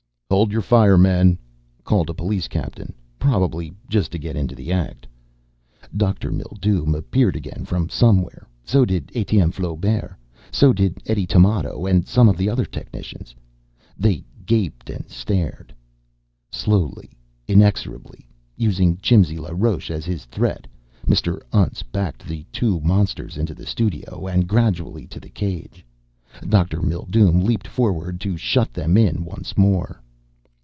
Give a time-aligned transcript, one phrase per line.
[0.31, 1.37] "Hold your fire, men!"
[1.83, 5.05] called a police captain, probably just to get into the act.
[5.95, 6.31] Dr.
[6.31, 8.47] Mildume appeared again from somewhere.
[8.63, 10.15] So did Etienne Flaubert.
[10.49, 13.35] So did Eddie Tamoto and some of the other technicians.
[13.97, 15.75] They gaped and stared.
[16.49, 17.09] Slowly,
[17.45, 18.25] inexorably,
[18.55, 20.65] using Jimsy LaRoche as his threat,
[21.05, 21.41] Mr.
[21.51, 25.85] Untz backed the two monsters into the studio, and gradually to the cage.
[26.47, 26.81] Dr.
[26.81, 30.01] Mildume leaped forward to shut them in once more.